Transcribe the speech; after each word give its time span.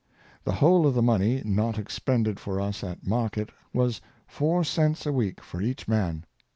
The 0.45 0.53
whole 0.53 0.87
of 0.87 0.95
the 0.95 1.03
money, 1.03 1.43
not 1.45 1.77
expended 1.77 2.39
for 2.39 2.59
us 2.59 2.83
at 2.83 3.05
market, 3.05 3.51
was 3.71 4.01
four 4.25 4.63
cents 4.63 5.05
a 5.05 5.11
week 5.11 5.41
for 5.43 5.61
each 5.61 5.87
man. 5.87 6.25